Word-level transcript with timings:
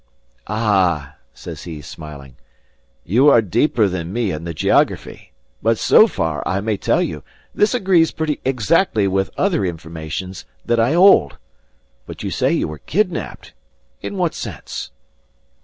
"Ah!" 0.47 1.17
says 1.31 1.65
he, 1.65 1.79
smiling, 1.79 2.35
"you 3.05 3.29
are 3.29 3.39
deeper 3.39 3.87
than 3.87 4.11
me 4.11 4.31
in 4.31 4.45
the 4.45 4.51
geography. 4.55 5.31
But 5.61 5.77
so 5.77 6.07
far, 6.07 6.41
I 6.43 6.59
may 6.59 6.75
tell 6.75 7.03
you, 7.03 7.23
this 7.53 7.75
agrees 7.75 8.09
pretty 8.09 8.41
exactly 8.43 9.07
with 9.07 9.29
other 9.37 9.63
informations 9.63 10.43
that 10.65 10.79
I 10.79 10.93
hold. 10.93 11.37
But 12.07 12.23
you 12.23 12.31
say 12.31 12.51
you 12.51 12.67
were 12.67 12.79
kidnapped; 12.79 13.53
in 14.01 14.17
what 14.17 14.33
sense?" 14.33 14.89